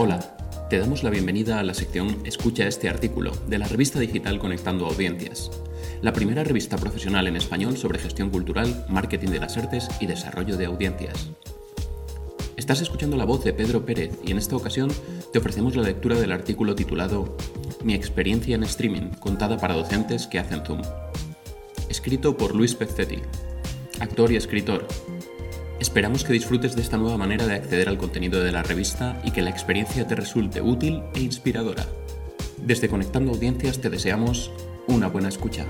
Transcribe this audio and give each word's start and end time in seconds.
Hola, 0.00 0.20
te 0.70 0.78
damos 0.78 1.02
la 1.02 1.10
bienvenida 1.10 1.58
a 1.58 1.64
la 1.64 1.74
sección 1.74 2.18
Escucha 2.24 2.68
este 2.68 2.88
artículo 2.88 3.32
de 3.48 3.58
la 3.58 3.66
revista 3.66 3.98
digital 3.98 4.38
Conectando 4.38 4.86
Audiencias, 4.86 5.50
la 6.02 6.12
primera 6.12 6.44
revista 6.44 6.76
profesional 6.76 7.26
en 7.26 7.34
español 7.34 7.76
sobre 7.76 7.98
gestión 7.98 8.30
cultural, 8.30 8.86
marketing 8.88 9.30
de 9.30 9.40
las 9.40 9.56
artes 9.56 9.88
y 9.98 10.06
desarrollo 10.06 10.56
de 10.56 10.66
audiencias. 10.66 11.30
Estás 12.56 12.80
escuchando 12.80 13.16
la 13.16 13.24
voz 13.24 13.42
de 13.42 13.52
Pedro 13.52 13.84
Pérez 13.84 14.16
y 14.24 14.30
en 14.30 14.38
esta 14.38 14.54
ocasión 14.54 14.88
te 15.32 15.40
ofrecemos 15.40 15.74
la 15.74 15.82
lectura 15.82 16.14
del 16.14 16.30
artículo 16.30 16.76
titulado 16.76 17.36
Mi 17.82 17.94
experiencia 17.94 18.54
en 18.54 18.62
streaming 18.62 19.10
contada 19.18 19.56
para 19.56 19.74
docentes 19.74 20.28
que 20.28 20.38
hacen 20.38 20.64
Zoom, 20.64 20.82
escrito 21.88 22.36
por 22.36 22.54
Luis 22.54 22.76
Pezzetti, 22.76 23.18
actor 23.98 24.30
y 24.30 24.36
escritor, 24.36 24.86
Esperamos 25.88 26.22
que 26.22 26.34
disfrutes 26.34 26.76
de 26.76 26.82
esta 26.82 26.98
nueva 26.98 27.16
manera 27.16 27.46
de 27.46 27.54
acceder 27.54 27.88
al 27.88 27.96
contenido 27.96 28.44
de 28.44 28.52
la 28.52 28.62
revista 28.62 29.18
y 29.24 29.30
que 29.30 29.40
la 29.40 29.48
experiencia 29.48 30.06
te 30.06 30.14
resulte 30.14 30.60
útil 30.60 31.02
e 31.14 31.20
inspiradora. 31.20 31.86
Desde 32.58 32.90
Conectando 32.90 33.32
Audiencias 33.32 33.80
te 33.80 33.88
deseamos 33.88 34.52
una 34.86 35.08
buena 35.08 35.30
escucha. 35.30 35.64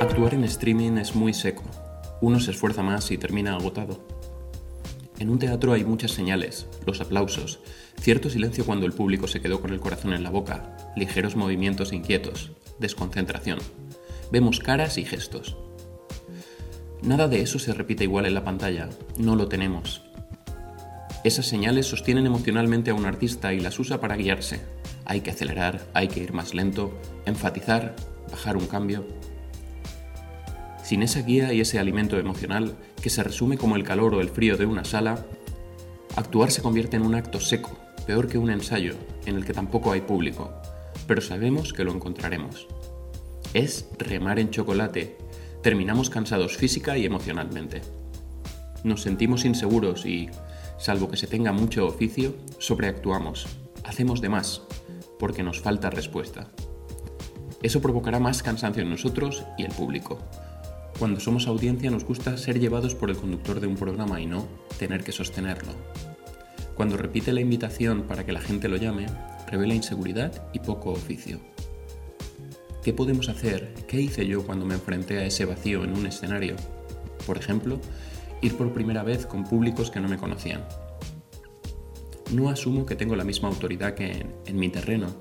Actuar 0.00 0.34
en 0.34 0.44
streaming 0.44 0.96
es 0.98 1.16
muy 1.16 1.34
seco. 1.34 1.64
Uno 2.20 2.38
se 2.38 2.52
esfuerza 2.52 2.84
más 2.84 3.10
y 3.10 3.18
termina 3.18 3.56
agotado. 3.56 4.06
En 5.18 5.28
un 5.28 5.40
teatro 5.40 5.72
hay 5.72 5.84
muchas 5.84 6.12
señales, 6.12 6.68
los 6.86 7.00
aplausos, 7.00 7.58
cierto 8.00 8.30
silencio 8.30 8.64
cuando 8.64 8.86
el 8.86 8.92
público 8.92 9.26
se 9.26 9.40
quedó 9.40 9.60
con 9.60 9.72
el 9.72 9.80
corazón 9.80 10.12
en 10.12 10.22
la 10.22 10.30
boca, 10.30 10.76
ligeros 10.94 11.34
movimientos 11.34 11.92
inquietos, 11.92 12.52
desconcentración. 12.78 13.58
Vemos 14.30 14.60
caras 14.60 14.98
y 14.98 15.04
gestos. 15.04 15.56
Nada 17.02 17.26
de 17.26 17.42
eso 17.42 17.58
se 17.58 17.74
repite 17.74 18.04
igual 18.04 18.26
en 18.26 18.34
la 18.34 18.44
pantalla, 18.44 18.88
no 19.18 19.34
lo 19.34 19.48
tenemos. 19.48 20.02
Esas 21.24 21.46
señales 21.46 21.86
sostienen 21.86 22.26
emocionalmente 22.26 22.92
a 22.92 22.94
un 22.94 23.06
artista 23.06 23.52
y 23.52 23.58
las 23.58 23.78
usa 23.80 24.00
para 24.00 24.16
guiarse. 24.16 24.60
Hay 25.04 25.20
que 25.20 25.30
acelerar, 25.30 25.80
hay 25.94 26.06
que 26.06 26.20
ir 26.20 26.32
más 26.32 26.54
lento, 26.54 26.96
enfatizar, 27.26 27.96
bajar 28.30 28.56
un 28.56 28.66
cambio. 28.66 29.04
Sin 30.84 31.02
esa 31.02 31.22
guía 31.22 31.52
y 31.52 31.60
ese 31.60 31.80
alimento 31.80 32.18
emocional, 32.18 32.76
que 33.00 33.10
se 33.10 33.24
resume 33.24 33.58
como 33.58 33.74
el 33.74 33.82
calor 33.82 34.14
o 34.14 34.20
el 34.20 34.30
frío 34.30 34.56
de 34.56 34.66
una 34.66 34.84
sala, 34.84 35.26
actuar 36.14 36.52
se 36.52 36.62
convierte 36.62 36.96
en 36.96 37.02
un 37.02 37.16
acto 37.16 37.40
seco, 37.40 37.76
peor 38.06 38.28
que 38.28 38.38
un 38.38 38.50
ensayo, 38.50 38.94
en 39.26 39.36
el 39.36 39.44
que 39.44 39.54
tampoco 39.54 39.90
hay 39.90 40.02
público, 40.02 40.52
pero 41.08 41.20
sabemos 41.20 41.72
que 41.72 41.84
lo 41.84 41.92
encontraremos. 41.92 42.68
Es 43.54 43.88
remar 43.98 44.38
en 44.38 44.50
chocolate, 44.50 45.16
terminamos 45.62 46.10
cansados 46.10 46.56
física 46.56 46.98
y 46.98 47.06
emocionalmente. 47.06 47.82
Nos 48.82 49.02
sentimos 49.02 49.44
inseguros 49.44 50.04
y, 50.04 50.28
salvo 50.76 51.08
que 51.08 51.16
se 51.16 51.28
tenga 51.28 51.52
mucho 51.52 51.86
oficio, 51.86 52.34
sobreactuamos, 52.58 53.46
hacemos 53.84 54.20
de 54.20 54.28
más, 54.28 54.62
porque 55.20 55.44
nos 55.44 55.60
falta 55.60 55.88
respuesta. 55.88 56.48
Eso 57.62 57.80
provocará 57.80 58.18
más 58.18 58.42
cansancio 58.42 58.82
en 58.82 58.90
nosotros 58.90 59.44
y 59.56 59.62
el 59.62 59.72
público. 59.72 60.18
Cuando 60.98 61.20
somos 61.20 61.46
audiencia 61.46 61.90
nos 61.92 62.04
gusta 62.04 62.36
ser 62.36 62.58
llevados 62.58 62.96
por 62.96 63.10
el 63.10 63.16
conductor 63.16 63.60
de 63.60 63.68
un 63.68 63.76
programa 63.76 64.20
y 64.20 64.26
no 64.26 64.48
tener 64.78 65.04
que 65.04 65.12
sostenerlo. 65.12 65.72
Cuando 66.74 66.96
repite 66.96 67.32
la 67.32 67.40
invitación 67.40 68.02
para 68.02 68.26
que 68.26 68.32
la 68.32 68.40
gente 68.40 68.68
lo 68.68 68.76
llame, 68.76 69.06
revela 69.46 69.74
inseguridad 69.74 70.42
y 70.52 70.58
poco 70.58 70.90
oficio. 70.90 71.51
¿Qué 72.82 72.92
podemos 72.92 73.28
hacer? 73.28 73.74
¿Qué 73.86 74.00
hice 74.00 74.26
yo 74.26 74.44
cuando 74.44 74.66
me 74.66 74.74
enfrenté 74.74 75.18
a 75.18 75.24
ese 75.24 75.44
vacío 75.44 75.84
en 75.84 75.96
un 75.96 76.04
escenario? 76.04 76.56
Por 77.24 77.38
ejemplo, 77.38 77.78
ir 78.40 78.56
por 78.56 78.72
primera 78.72 79.04
vez 79.04 79.24
con 79.24 79.44
públicos 79.44 79.88
que 79.92 80.00
no 80.00 80.08
me 80.08 80.16
conocían. 80.16 80.64
No 82.32 82.48
asumo 82.48 82.84
que 82.84 82.96
tengo 82.96 83.14
la 83.14 83.22
misma 83.22 83.50
autoridad 83.50 83.94
que 83.94 84.26
en, 84.46 84.56
mi 84.56 84.68
terreno. 84.68 85.14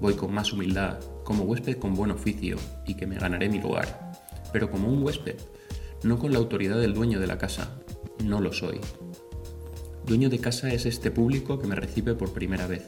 Voy 0.00 0.14
con 0.14 0.32
más 0.32 0.50
humildad, 0.54 0.98
como 1.24 1.44
huésped 1.44 1.76
con 1.76 1.94
buen 1.94 2.10
oficio 2.10 2.56
y 2.86 2.94
que 2.94 3.06
me 3.06 3.18
ganaré 3.18 3.50
mi 3.50 3.60
lugar. 3.60 4.12
Pero 4.50 4.70
como 4.70 4.88
un 4.88 5.02
huésped, 5.02 5.36
no 6.04 6.18
con 6.18 6.32
la 6.32 6.38
autoridad 6.38 6.78
del 6.78 6.94
dueño 6.94 7.20
de 7.20 7.26
la 7.26 7.36
casa. 7.36 7.82
No 8.24 8.40
lo 8.40 8.54
soy. 8.54 8.80
Dueño 10.06 10.30
de 10.30 10.38
casa 10.38 10.72
es 10.72 10.86
este 10.86 11.10
público 11.10 11.58
que 11.58 11.66
me 11.66 11.74
recibe 11.74 12.14
por 12.14 12.32
primera 12.32 12.66
vez, 12.66 12.86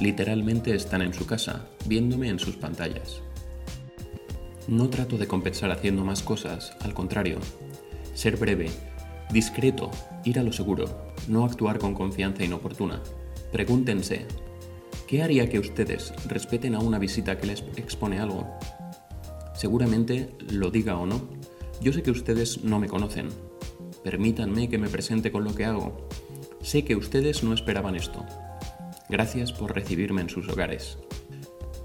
Literalmente 0.00 0.76
están 0.76 1.02
en 1.02 1.12
su 1.12 1.26
casa, 1.26 1.66
viéndome 1.86 2.28
en 2.28 2.38
sus 2.38 2.54
pantallas. 2.56 3.20
No 4.68 4.88
trato 4.90 5.18
de 5.18 5.26
compensar 5.26 5.72
haciendo 5.72 6.04
más 6.04 6.22
cosas, 6.22 6.72
al 6.80 6.94
contrario. 6.94 7.38
Ser 8.14 8.36
breve, 8.36 8.70
discreto, 9.32 9.90
ir 10.24 10.38
a 10.38 10.44
lo 10.44 10.52
seguro, 10.52 11.12
no 11.26 11.44
actuar 11.44 11.80
con 11.80 11.94
confianza 11.94 12.44
inoportuna. 12.44 13.02
Pregúntense, 13.50 14.26
¿qué 15.08 15.22
haría 15.22 15.48
que 15.48 15.58
ustedes 15.58 16.12
respeten 16.28 16.76
a 16.76 16.80
una 16.80 17.00
visita 17.00 17.38
que 17.38 17.48
les 17.48 17.64
expone 17.76 18.20
algo? 18.20 18.46
Seguramente 19.54 20.28
lo 20.48 20.70
diga 20.70 20.96
o 20.96 21.06
no. 21.06 21.28
Yo 21.80 21.92
sé 21.92 22.04
que 22.04 22.12
ustedes 22.12 22.62
no 22.62 22.78
me 22.78 22.88
conocen. 22.88 23.30
Permítanme 24.04 24.68
que 24.68 24.78
me 24.78 24.88
presente 24.88 25.32
con 25.32 25.42
lo 25.42 25.56
que 25.56 25.64
hago. 25.64 26.08
Sé 26.62 26.84
que 26.84 26.94
ustedes 26.94 27.42
no 27.42 27.52
esperaban 27.52 27.96
esto. 27.96 28.24
Gracias 29.08 29.52
por 29.52 29.74
recibirme 29.74 30.20
en 30.20 30.28
sus 30.28 30.48
hogares. 30.48 30.98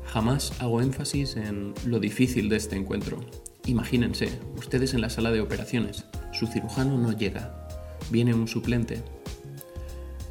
Jamás 0.06 0.54
hago 0.62 0.82
énfasis 0.82 1.38
en 1.38 1.74
lo 1.86 2.00
difícil 2.00 2.50
de 2.50 2.58
este 2.58 2.76
encuentro. 2.76 3.20
Imagínense, 3.66 4.40
ustedes 4.58 4.94
en 4.94 5.02
la 5.02 5.10
sala 5.10 5.32
de 5.32 5.40
operaciones, 5.40 6.06
su 6.34 6.48
cirujano 6.48 6.98
no 6.98 7.14
llega, 7.14 7.68
viene 8.12 8.34
un 8.34 8.48
suplente. 8.48 9.02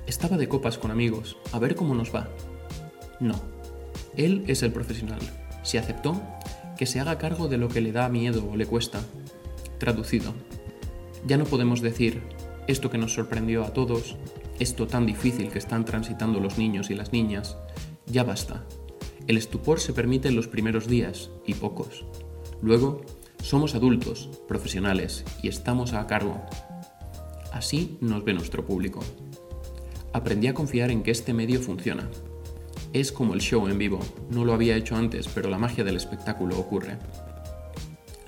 Estaba 0.07 0.37
de 0.37 0.49
copas 0.49 0.77
con 0.77 0.91
amigos, 0.91 1.39
a 1.53 1.59
ver 1.59 1.75
cómo 1.75 1.95
nos 1.95 2.15
va. 2.15 2.29
No, 3.21 3.41
él 4.17 4.45
es 4.47 4.63
el 4.63 4.73
profesional. 4.73 5.21
Si 5.63 5.79
aceptó, 5.79 6.21
que 6.77 6.87
se 6.87 7.01
haga 7.01 7.19
cargo 7.19 7.49
de 7.49 7.57
lo 7.57 7.69
que 7.69 7.81
le 7.81 7.93
da 7.93 8.09
miedo 8.09 8.49
o 8.51 8.57
le 8.57 8.67
cuesta. 8.67 9.01
Traducido. 9.79 10.35
Ya 11.27 11.39
no 11.39 11.45
podemos 11.45 11.81
decir, 11.81 12.21
esto 12.67 12.91
que 12.91 12.99
nos 12.99 13.15
sorprendió 13.15 13.65
a 13.65 13.73
todos, 13.73 14.17
esto 14.59 14.87
tan 14.87 15.07
difícil 15.07 15.51
que 15.51 15.59
están 15.59 15.85
transitando 15.85 16.41
los 16.41 16.59
niños 16.59 16.91
y 16.91 16.95
las 16.95 17.13
niñas, 17.13 17.57
ya 18.07 18.25
basta. 18.25 18.65
El 19.27 19.37
estupor 19.37 19.81
se 19.81 19.93
permite 19.93 20.29
en 20.29 20.37
los 20.37 20.49
primeros 20.49 20.89
días, 20.89 21.31
y 21.47 21.55
pocos. 21.55 22.05
Luego, 22.61 23.03
somos 23.43 23.75
adultos, 23.75 24.29
profesionales, 24.47 25.25
y 25.43 25.49
estamos 25.49 25.93
a 25.93 26.07
cargo. 26.07 26.41
Así 27.53 27.99
nos 28.01 28.25
ve 28.25 28.35
nuestro 28.35 28.65
público. 28.65 29.01
Aprendí 30.13 30.47
a 30.47 30.55
confiar 30.55 30.91
en 30.91 31.03
que 31.03 31.11
este 31.11 31.35
medio 31.35 31.61
funciona. 31.61 32.09
Es 32.93 33.13
como 33.13 33.35
el 33.35 33.41
show 33.41 33.67
en 33.69 33.79
vivo, 33.79 34.01
no 34.31 34.45
lo 34.45 34.53
había 34.53 34.77
hecho 34.77 34.97
antes, 34.97 35.27
pero 35.29 35.49
la 35.49 35.59
magia 35.59 35.85
del 35.85 35.97
espectáculo 35.97 36.59
ocurre. 36.59 36.99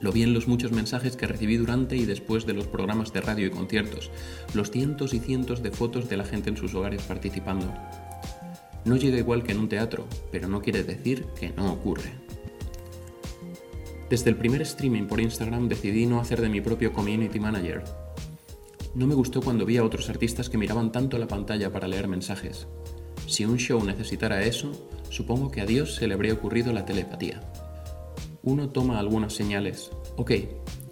Lo 0.04 0.12
vi 0.12 0.22
en 0.22 0.34
los 0.34 0.48
muchos 0.48 0.70
mensajes 0.70 1.16
que 1.16 1.26
recibí 1.26 1.56
durante 1.56 1.96
y 1.96 2.04
después 2.04 2.44
de 2.44 2.52
los 2.52 2.66
programas 2.66 3.14
de 3.14 3.22
radio 3.22 3.46
y 3.46 3.50
conciertos, 3.50 4.10
los 4.52 4.70
cientos 4.70 5.14
y 5.14 5.18
cientos 5.18 5.62
de 5.62 5.70
fotos 5.70 6.10
de 6.10 6.18
la 6.18 6.26
gente 6.26 6.50
en 6.50 6.58
sus 6.58 6.74
hogares 6.74 7.00
participando. 7.04 7.72
No 8.84 8.96
llega 8.96 9.16
igual 9.16 9.42
que 9.42 9.52
en 9.52 9.60
un 9.60 9.70
teatro, 9.70 10.06
pero 10.30 10.46
no 10.46 10.60
quiere 10.60 10.84
decir 10.84 11.24
que 11.40 11.52
no 11.52 11.72
ocurre. 11.72 12.12
Desde 14.10 14.28
el 14.28 14.36
primer 14.36 14.60
streaming 14.60 15.04
por 15.04 15.22
Instagram 15.22 15.70
decidí 15.70 16.04
no 16.04 16.20
hacer 16.20 16.42
de 16.42 16.50
mi 16.50 16.60
propio 16.60 16.92
community 16.92 17.40
manager. 17.40 17.82
No 18.94 19.06
me 19.06 19.14
gustó 19.14 19.40
cuando 19.40 19.64
vi 19.64 19.78
a 19.78 19.84
otros 19.84 20.10
artistas 20.10 20.50
que 20.50 20.58
miraban 20.58 20.92
tanto 20.92 21.16
la 21.16 21.28
pantalla 21.28 21.72
para 21.72 21.88
leer 21.88 22.08
mensajes. 22.08 22.66
Si 23.26 23.46
un 23.46 23.56
show 23.56 23.82
necesitara 23.82 24.44
eso, 24.44 24.70
supongo 25.08 25.50
que 25.50 25.62
a 25.62 25.64
Dios 25.64 25.94
se 25.94 26.06
le 26.06 26.12
habría 26.12 26.34
ocurrido 26.34 26.74
la 26.74 26.84
telepatía 26.84 27.40
uno 28.44 28.68
toma 28.68 28.98
algunas 28.98 29.32
señales. 29.32 29.90
Ok, 30.16 30.32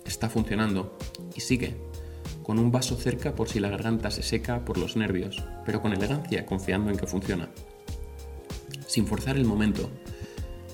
está 0.07 0.31
funcionando. 0.31 0.97
Y 1.35 1.41
sigue, 1.41 1.77
con 2.43 2.59
un 2.59 2.73
vaso 2.73 2.97
cerca 2.97 3.35
por 3.35 3.49
si 3.49 3.61
la 3.61 3.69
garganta 3.69 4.11
se 4.11 4.23
seca 4.23 4.65
por 4.65 4.79
los 4.79 4.97
nervios, 4.97 5.43
pero 5.65 5.81
con 5.83 5.93
elegancia, 5.93 6.47
confiando 6.47 6.91
en 6.91 6.97
que 6.97 7.07
funciona. 7.07 7.51
Sin 8.87 9.07
forzar 9.07 9.37
el 9.37 9.45
momento. 9.45 9.91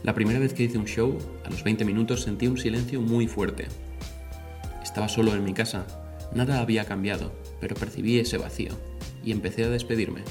La 0.05 0.15
primera 0.15 0.39
vez 0.39 0.55
que 0.55 0.65
hice 0.65 0.79
un 0.79 0.87
show, 0.87 1.19
a 1.45 1.51
los 1.51 1.65
20 1.65 1.85
minutos 1.85 2.23
sentí 2.23 2.47
un 2.47 2.59
silencio 2.59 3.01
muy 3.01 3.27
fuerte. 3.27 3.67
Estaba 4.83 5.09
solo 5.09 5.35
en 5.35 5.45
mi 5.45 5.55
casa, 5.55 5.87
nada 6.33 6.61
había 6.61 6.85
cambiado, 6.85 7.33
pero 7.61 7.75
percibí 7.75 8.19
ese 8.19 8.39
vacío 8.39 8.73
y 9.25 9.33
empecé 9.33 9.65
a 9.65 9.71
despedirme. 9.71 10.23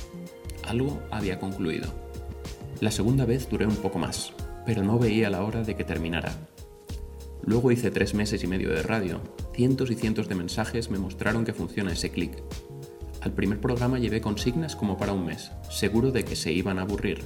Algo 0.65 1.01
había 1.11 1.39
concluido. 1.39 1.93
La 2.79 2.91
segunda 2.91 3.25
vez 3.25 3.49
duré 3.49 3.65
un 3.65 3.75
poco 3.75 3.99
más, 3.99 4.33
pero 4.67 4.83
no 4.83 4.99
veía 4.99 5.29
la 5.29 5.45
hora 5.45 5.63
de 5.63 5.77
que 5.77 5.85
terminara. 5.85 6.33
Luego 7.41 7.71
hice 7.71 7.89
tres 7.89 8.13
meses 8.13 8.43
y 8.43 8.47
medio 8.47 8.69
de 8.69 8.83
radio. 8.83 9.21
Cientos 9.53 9.89
y 9.89 9.95
cientos 9.95 10.27
de 10.27 10.35
mensajes 10.35 10.91
me 10.91 10.99
mostraron 10.99 11.45
que 11.45 11.53
funciona 11.53 11.93
ese 11.93 12.09
clic. 12.09 12.33
Al 13.21 13.31
primer 13.31 13.61
programa 13.61 13.97
llevé 13.97 14.19
consignas 14.19 14.75
como 14.75 14.97
para 14.97 15.13
un 15.13 15.25
mes, 15.25 15.51
seguro 15.69 16.11
de 16.11 16.25
que 16.25 16.35
se 16.35 16.51
iban 16.51 16.79
a 16.79 16.81
aburrir. 16.81 17.21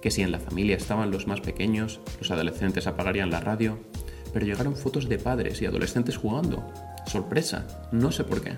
Que 0.00 0.10
si 0.10 0.22
en 0.22 0.32
la 0.32 0.40
familia 0.40 0.74
estaban 0.74 1.10
los 1.10 1.26
más 1.26 1.42
pequeños, 1.42 2.00
los 2.18 2.30
adolescentes 2.30 2.86
apagarían 2.86 3.30
la 3.30 3.40
radio, 3.40 3.78
pero 4.32 4.46
llegaron 4.46 4.74
fotos 4.74 5.10
de 5.10 5.18
padres 5.18 5.60
y 5.60 5.66
adolescentes 5.66 6.16
jugando. 6.16 6.64
Sorpresa, 7.06 7.86
no 7.92 8.12
sé 8.12 8.24
por 8.24 8.40
qué. 8.40 8.54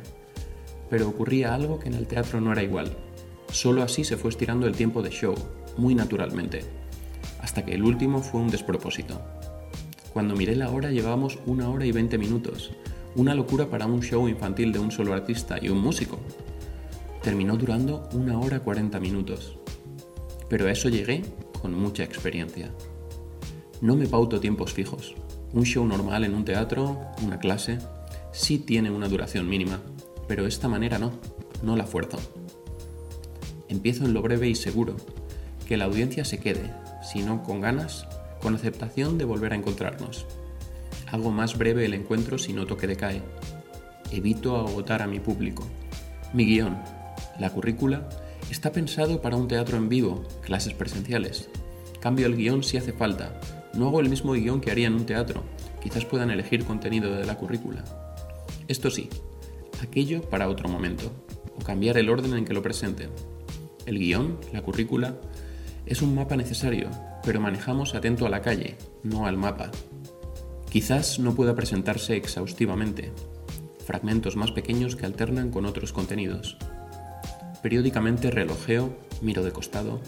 pero 0.88 1.08
ocurría 1.08 1.52
algo 1.52 1.80
que 1.80 1.88
en 1.88 1.94
el 1.94 2.06
teatro 2.06 2.40
no 2.40 2.52
era 2.52 2.62
igual. 2.62 2.96
Solo 3.50 3.82
así 3.82 4.04
se 4.04 4.16
fue 4.16 4.30
estirando 4.30 4.68
el 4.68 4.76
tiempo 4.76 5.02
de 5.02 5.10
show, 5.10 5.34
muy 5.76 5.96
naturalmente, 5.96 6.62
hasta 7.44 7.62
que 7.62 7.74
el 7.74 7.82
último 7.82 8.22
fue 8.22 8.40
un 8.40 8.48
despropósito. 8.48 9.20
Cuando 10.14 10.34
miré 10.34 10.56
la 10.56 10.70
hora 10.70 10.90
llevábamos 10.90 11.38
una 11.44 11.68
hora 11.68 11.84
y 11.84 11.92
veinte 11.92 12.16
minutos, 12.16 12.72
una 13.16 13.34
locura 13.34 13.68
para 13.68 13.84
un 13.84 14.00
show 14.00 14.26
infantil 14.28 14.72
de 14.72 14.78
un 14.78 14.90
solo 14.90 15.12
artista 15.12 15.58
y 15.60 15.68
un 15.68 15.78
músico. 15.78 16.18
Terminó 17.22 17.56
durando 17.58 18.08
una 18.14 18.38
hora 18.38 18.60
cuarenta 18.60 18.98
minutos. 18.98 19.58
Pero 20.48 20.66
a 20.66 20.72
eso 20.72 20.88
llegué 20.88 21.22
con 21.60 21.74
mucha 21.74 22.02
experiencia. 22.02 22.70
No 23.82 23.94
me 23.94 24.06
pauto 24.06 24.40
tiempos 24.40 24.72
fijos. 24.72 25.14
Un 25.52 25.64
show 25.64 25.84
normal 25.84 26.24
en 26.24 26.34
un 26.34 26.46
teatro, 26.46 26.98
una 27.22 27.38
clase, 27.38 27.78
sí 28.32 28.58
tiene 28.58 28.90
una 28.90 29.08
duración 29.08 29.48
mínima, 29.48 29.80
pero 30.26 30.46
esta 30.46 30.66
manera 30.66 30.98
no, 30.98 31.12
no 31.62 31.76
la 31.76 31.84
fuerzo. 31.84 32.18
Empiezo 33.68 34.06
en 34.06 34.14
lo 34.14 34.22
breve 34.22 34.48
y 34.48 34.54
seguro, 34.54 34.96
que 35.68 35.76
la 35.76 35.84
audiencia 35.84 36.24
se 36.24 36.38
quede, 36.38 36.72
si 37.04 37.22
no 37.22 37.42
con 37.42 37.60
ganas, 37.60 38.06
con 38.40 38.54
aceptación 38.54 39.18
de 39.18 39.24
volver 39.24 39.52
a 39.52 39.56
encontrarnos. 39.56 40.26
Hago 41.10 41.30
más 41.30 41.56
breve 41.56 41.84
el 41.84 41.94
encuentro 41.94 42.38
si 42.38 42.52
noto 42.52 42.76
que 42.76 42.86
decae. 42.86 43.22
Evito 44.10 44.56
agotar 44.56 45.02
a 45.02 45.06
mi 45.06 45.20
público. 45.20 45.66
Mi 46.32 46.44
guion, 46.44 46.76
la 47.38 47.50
currícula, 47.50 48.08
está 48.50 48.72
pensado 48.72 49.20
para 49.20 49.36
un 49.36 49.48
teatro 49.48 49.76
en 49.76 49.88
vivo, 49.88 50.24
clases 50.42 50.74
presenciales. 50.74 51.48
Cambio 52.00 52.26
el 52.26 52.36
guion 52.36 52.62
si 52.62 52.76
hace 52.76 52.92
falta. 52.92 53.38
No 53.74 53.88
hago 53.88 54.00
el 54.00 54.08
mismo 54.08 54.32
guion 54.32 54.60
que 54.60 54.70
haría 54.70 54.86
en 54.86 54.94
un 54.94 55.06
teatro. 55.06 55.42
Quizás 55.82 56.04
puedan 56.04 56.30
elegir 56.30 56.64
contenido 56.64 57.14
de 57.14 57.26
la 57.26 57.36
currícula. 57.36 57.84
Esto 58.68 58.90
sí, 58.90 59.08
aquello 59.82 60.22
para 60.22 60.48
otro 60.48 60.68
momento, 60.68 61.12
o 61.58 61.62
cambiar 61.62 61.98
el 61.98 62.08
orden 62.08 62.34
en 62.34 62.44
que 62.44 62.54
lo 62.54 62.62
presenten. 62.62 63.10
El 63.86 63.98
guion, 63.98 64.38
la 64.52 64.62
currícula, 64.62 65.16
es 65.86 66.02
un 66.02 66.14
mapa 66.14 66.36
necesario, 66.36 66.90
pero 67.24 67.40
manejamos 67.40 67.94
atento 67.94 68.26
a 68.26 68.30
la 68.30 68.42
calle, 68.42 68.76
no 69.02 69.26
al 69.26 69.36
mapa. 69.36 69.70
Quizás 70.70 71.18
no 71.18 71.34
pueda 71.34 71.54
presentarse 71.54 72.16
exhaustivamente, 72.16 73.12
fragmentos 73.84 74.36
más 74.36 74.50
pequeños 74.50 74.96
que 74.96 75.06
alternan 75.06 75.50
con 75.50 75.66
otros 75.66 75.92
contenidos. 75.92 76.56
Periódicamente 77.62 78.30
relojeo, 78.30 78.96
miro 79.22 79.42
de 79.42 79.52
costado, 79.52 80.00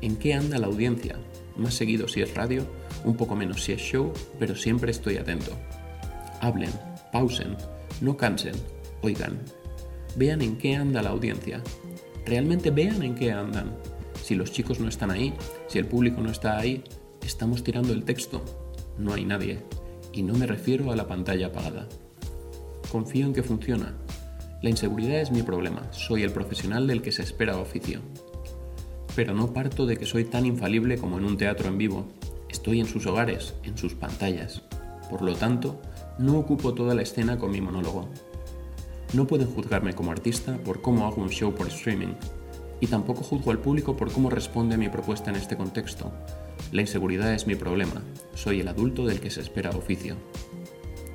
en 0.00 0.16
qué 0.16 0.34
anda 0.34 0.58
la 0.58 0.66
audiencia, 0.66 1.16
más 1.56 1.74
seguido 1.74 2.08
si 2.08 2.20
es 2.22 2.34
radio, 2.34 2.66
un 3.04 3.16
poco 3.16 3.36
menos 3.36 3.62
si 3.62 3.72
es 3.72 3.80
show, 3.80 4.12
pero 4.38 4.54
siempre 4.54 4.90
estoy 4.90 5.16
atento. 5.16 5.52
Hablen, 6.40 6.72
pausen, 7.12 7.56
no 8.00 8.16
cansen, 8.16 8.54
oigan. 9.02 9.38
Vean 10.16 10.42
en 10.42 10.56
qué 10.56 10.76
anda 10.76 11.02
la 11.02 11.10
audiencia. 11.10 11.62
Realmente 12.24 12.70
vean 12.70 13.02
en 13.02 13.14
qué 13.14 13.32
andan. 13.32 13.76
Si 14.26 14.34
los 14.34 14.50
chicos 14.50 14.80
no 14.80 14.88
están 14.88 15.12
ahí, 15.12 15.32
si 15.68 15.78
el 15.78 15.86
público 15.86 16.20
no 16.20 16.32
está 16.32 16.58
ahí, 16.58 16.82
estamos 17.24 17.62
tirando 17.62 17.92
el 17.92 18.02
texto. 18.02 18.44
No 18.98 19.14
hay 19.14 19.24
nadie. 19.24 19.60
Y 20.12 20.24
no 20.24 20.34
me 20.34 20.48
refiero 20.48 20.90
a 20.90 20.96
la 20.96 21.06
pantalla 21.06 21.46
apagada. 21.46 21.86
Confío 22.90 23.24
en 23.26 23.32
que 23.32 23.44
funciona. 23.44 23.94
La 24.62 24.70
inseguridad 24.70 25.20
es 25.20 25.30
mi 25.30 25.44
problema. 25.44 25.86
Soy 25.92 26.24
el 26.24 26.32
profesional 26.32 26.88
del 26.88 27.02
que 27.02 27.12
se 27.12 27.22
espera 27.22 27.56
oficio. 27.56 28.00
Pero 29.14 29.32
no 29.32 29.52
parto 29.52 29.86
de 29.86 29.96
que 29.96 30.06
soy 30.06 30.24
tan 30.24 30.44
infalible 30.44 30.98
como 30.98 31.18
en 31.18 31.24
un 31.24 31.36
teatro 31.36 31.68
en 31.68 31.78
vivo. 31.78 32.08
Estoy 32.48 32.80
en 32.80 32.86
sus 32.86 33.06
hogares, 33.06 33.54
en 33.62 33.78
sus 33.78 33.94
pantallas. 33.94 34.60
Por 35.08 35.22
lo 35.22 35.36
tanto, 35.36 35.80
no 36.18 36.36
ocupo 36.36 36.74
toda 36.74 36.96
la 36.96 37.02
escena 37.02 37.38
con 37.38 37.52
mi 37.52 37.60
monólogo. 37.60 38.08
No 39.12 39.28
pueden 39.28 39.46
juzgarme 39.46 39.94
como 39.94 40.10
artista 40.10 40.58
por 40.64 40.82
cómo 40.82 41.06
hago 41.06 41.22
un 41.22 41.30
show 41.30 41.54
por 41.54 41.68
streaming, 41.68 42.14
y 42.80 42.86
tampoco 42.86 43.22
juzgo 43.22 43.50
al 43.50 43.58
público 43.58 43.96
por 43.96 44.12
cómo 44.12 44.30
responde 44.30 44.74
a 44.74 44.78
mi 44.78 44.88
propuesta 44.88 45.30
en 45.30 45.36
este 45.36 45.56
contexto. 45.56 46.12
La 46.72 46.82
inseguridad 46.82 47.32
es 47.32 47.46
mi 47.46 47.54
problema, 47.54 48.02
soy 48.34 48.60
el 48.60 48.68
adulto 48.68 49.06
del 49.06 49.20
que 49.20 49.30
se 49.30 49.40
espera 49.40 49.70
oficio. 49.70 50.16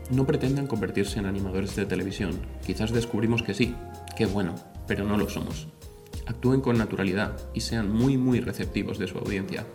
No 0.10 0.26
pretendan 0.26 0.68
convertirse 0.68 1.20
en 1.20 1.26
animadores 1.26 1.76
de 1.76 1.86
televisión, 1.86 2.40
quizás 2.66 2.92
descubrimos 2.92 3.44
que 3.44 3.54
sí, 3.54 3.76
qué 4.18 4.26
bueno, 4.26 4.56
pero 4.88 5.06
no 5.06 5.18
lo 5.18 5.30
somos. 5.30 5.68
Actúen 6.26 6.62
con 6.62 6.78
naturalidad 6.78 7.38
y 7.54 7.62
sean 7.62 7.92
muy 7.92 8.18
muy 8.18 8.40
receptivos 8.40 8.98
de 8.98 9.08
su 9.08 9.18
audiencia. 9.18 9.66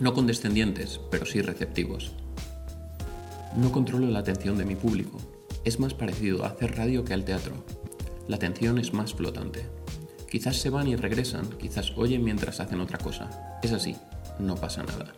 No 0.00 0.14
condescendientes, 0.14 1.00
pero 1.10 1.26
sí 1.26 1.42
receptivos. 1.42 2.12
No 3.56 3.72
controlo 3.72 4.06
la 4.06 4.20
atención 4.20 4.56
de 4.58 4.64
mi 4.64 4.76
público. 4.76 5.18
Es 5.64 5.80
más 5.80 5.94
parecido 5.94 6.44
a 6.44 6.48
hacer 6.48 6.76
radio 6.76 7.04
que 7.04 7.14
al 7.14 7.24
teatro. 7.24 7.54
La 8.28 8.36
atención 8.36 8.78
es 8.78 8.92
más 8.92 9.14
flotante. 9.14 9.77
Quizás 10.30 10.56
se 10.56 10.70
van 10.70 10.88
y 10.88 10.96
regresan, 10.96 11.48
quizás 11.58 11.92
oyen 11.96 12.22
mientras 12.22 12.60
hacen 12.60 12.80
otra 12.80 12.98
cosa. 12.98 13.58
Es 13.62 13.72
así, 13.72 13.96
no 14.38 14.56
pasa 14.56 14.82
nada. 14.82 15.12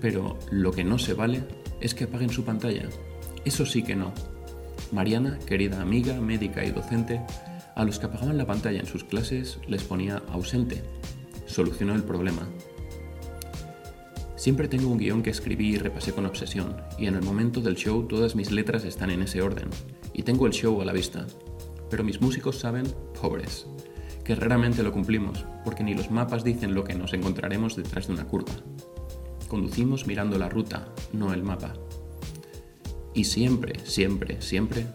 Pero 0.00 0.38
lo 0.50 0.72
que 0.72 0.84
no 0.84 0.98
se 0.98 1.14
vale 1.14 1.44
es 1.80 1.94
que 1.94 2.04
apaguen 2.04 2.30
su 2.30 2.44
pantalla. 2.44 2.88
Eso 3.44 3.64
sí 3.64 3.82
que 3.82 3.94
no. 3.94 4.12
Mariana, 4.90 5.38
querida 5.46 5.80
amiga, 5.80 6.20
médica 6.20 6.64
y 6.64 6.70
docente, 6.70 7.20
a 7.74 7.84
los 7.84 7.98
que 7.98 8.06
apagaban 8.06 8.38
la 8.38 8.46
pantalla 8.46 8.80
en 8.80 8.86
sus 8.86 9.04
clases 9.04 9.58
les 9.68 9.84
ponía 9.84 10.22
ausente. 10.28 10.82
Solucionó 11.46 11.94
el 11.94 12.02
problema. 12.02 12.48
Siempre 14.36 14.68
tengo 14.68 14.90
un 14.90 14.98
guion 14.98 15.22
que 15.22 15.30
escribí 15.30 15.74
y 15.74 15.78
repasé 15.78 16.12
con 16.12 16.26
obsesión, 16.26 16.76
y 16.98 17.06
en 17.06 17.14
el 17.14 17.22
momento 17.22 17.60
del 17.60 17.76
show 17.76 18.06
todas 18.06 18.34
mis 18.34 18.50
letras 18.50 18.84
están 18.84 19.10
en 19.10 19.22
ese 19.22 19.40
orden, 19.40 19.70
y 20.12 20.22
tengo 20.22 20.46
el 20.46 20.52
show 20.52 20.80
a 20.82 20.84
la 20.84 20.92
vista. 20.92 21.26
Pero 21.94 22.02
mis 22.02 22.20
músicos 22.20 22.58
saben, 22.58 22.92
pobres, 23.22 23.68
que 24.24 24.34
raramente 24.34 24.82
lo 24.82 24.90
cumplimos, 24.90 25.46
porque 25.64 25.84
ni 25.84 25.94
los 25.94 26.10
mapas 26.10 26.42
dicen 26.42 26.74
lo 26.74 26.82
que 26.82 26.96
nos 26.96 27.12
encontraremos 27.12 27.76
detrás 27.76 28.08
de 28.08 28.14
una 28.14 28.24
curva. 28.26 28.52
Conducimos 29.46 30.04
mirando 30.04 30.36
la 30.36 30.48
ruta, 30.48 30.88
no 31.12 31.32
el 31.32 31.44
mapa. 31.44 31.74
Y 33.14 33.22
siempre, 33.22 33.78
siempre, 33.84 34.42
siempre 34.42 34.88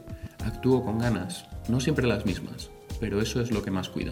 actúo 0.43 0.83
con 0.83 0.99
ganas, 0.99 1.45
no 1.69 1.79
siempre 1.79 2.05
las 2.05 2.25
mismas, 2.25 2.69
pero 2.99 3.21
eso 3.21 3.39
es 3.39 3.49
lo 3.49 3.63
que 3.63 3.71
más 3.71 3.87
cuido. 3.87 4.11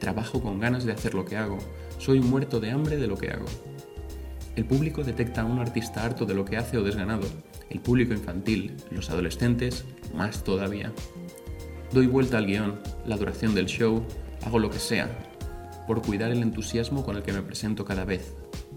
Trabajo 0.00 0.42
con 0.42 0.58
ganas 0.58 0.84
de 0.84 0.90
hacer 0.90 1.14
lo 1.14 1.24
que 1.24 1.36
hago, 1.36 1.58
soy 1.98 2.18
muerto 2.18 2.58
de 2.58 2.72
hambre 2.72 2.96
de 2.96 3.06
lo 3.06 3.16
que 3.16 3.30
hago. 3.30 3.46
El 4.56 4.64
público 4.64 5.04
detecta 5.04 5.42
a 5.42 5.44
un 5.44 5.60
artista 5.60 6.04
harto 6.04 6.26
de 6.26 6.34
lo 6.34 6.44
que 6.44 6.56
hace 6.56 6.76
o 6.76 6.82
desganado. 6.82 7.28
El 7.70 7.78
público 7.78 8.14
infantil, 8.14 8.74
los 8.90 9.10
adolescentes, 9.10 9.84
más 10.12 10.42
todavía. 10.42 10.92
Doy 11.94 12.08
vuelta 12.08 12.38
al 12.38 12.46
guion, 12.46 12.80
la 13.06 13.16
duración 13.16 13.54
del 13.54 13.66
show, 13.66 14.02
hago 14.44 14.58
lo 14.58 14.68
que 14.68 14.80
sea, 14.80 15.08
por 15.86 16.02
cuidar 16.02 16.32
el 16.32 16.42
entusiasmo 16.42 17.04
con 17.04 17.14
el 17.14 17.22
que 17.22 17.32
me 17.32 17.40
presento 17.40 17.84
cada 17.84 18.04
vez. 18.04 18.34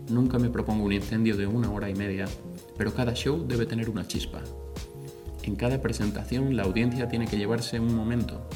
Nunca 0.08 0.38
me 0.38 0.51
propongo 0.51 0.86
un 0.86 0.94
incendio 0.94 1.36
de 1.36 1.48
una 1.48 1.72
hora 1.72 1.89
y 1.89 1.96
media, 1.96 2.27
pero 2.77 2.94
cada 2.94 3.15
show 3.15 3.44
debe 3.48 3.65
tener 3.65 3.89
una 3.89 4.08
chispa. 4.08 4.44
En 5.41 5.56
cada 5.56 5.82
presentación 5.82 6.56
la 6.56 6.62
audiencia 6.62 7.08
tiene 7.08 7.25
que 7.25 7.39
llevarse 7.39 7.80
un 7.80 7.96
momento. 7.96 8.48